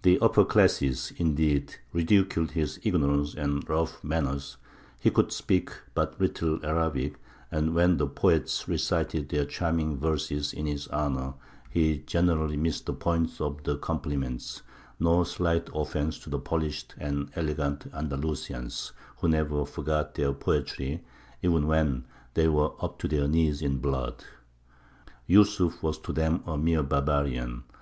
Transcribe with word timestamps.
The 0.00 0.18
upper 0.20 0.42
classes, 0.46 1.12
indeed, 1.18 1.74
ridiculed 1.92 2.52
his 2.52 2.80
ignorance 2.82 3.34
and 3.34 3.62
rough 3.68 4.02
manners; 4.02 4.56
he 4.98 5.10
could 5.10 5.32
speak 5.32 5.70
but 5.92 6.18
little 6.18 6.64
Arabic, 6.64 7.16
and 7.50 7.74
when 7.74 7.98
the 7.98 8.06
poets 8.06 8.66
recited 8.66 9.28
their 9.28 9.44
charming 9.44 9.98
verses 9.98 10.54
in 10.54 10.64
his 10.64 10.88
honour 10.88 11.34
he 11.68 11.98
generally 12.06 12.56
missed 12.56 12.86
the 12.86 12.94
point 12.94 13.38
of 13.38 13.62
the 13.64 13.76
compliment 13.76 14.62
no 14.98 15.24
slight 15.24 15.68
offence 15.74 16.18
to 16.20 16.30
the 16.30 16.38
polished 16.38 16.94
and 16.96 17.30
elegant 17.36 17.84
Andalusians, 17.92 18.92
who 19.18 19.28
never 19.28 19.66
forgot 19.66 20.14
their 20.14 20.32
poetry 20.32 21.04
even 21.42 21.66
when 21.66 22.06
they 22.32 22.48
were 22.48 22.72
up 22.82 22.98
to 23.00 23.08
their 23.08 23.28
knees 23.28 23.60
in 23.60 23.76
blood. 23.76 24.24
Yūsuf 25.28 25.82
was 25.82 25.98
to 25.98 26.14
them 26.14 26.42
a 26.46 26.56
mere 26.56 26.82
barbarian. 26.82 27.64